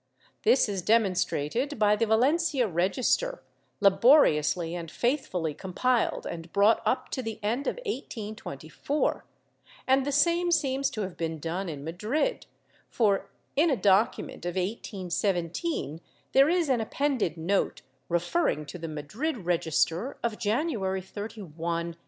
[0.41, 3.43] This is demonstrated by the Valencia register,
[3.79, 9.25] laboriously and faithfully compiled and brought up to the end of 1824,
[9.85, 12.47] and the same seems to have been done in Madrid
[12.89, 19.45] for, in a document of 1817, there is an appended note referring to the Madrid
[19.45, 21.99] register of January 31, 1824.